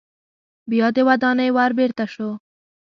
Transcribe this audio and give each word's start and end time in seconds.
بیا 0.69 0.87
د 0.95 0.97
ودانۍ 1.07 1.49
ور 1.55 1.71
بیرته 1.79 2.05
شو. 2.13 2.29